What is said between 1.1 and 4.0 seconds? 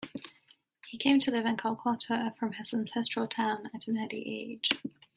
to live in Kolkata from his ancestral town at an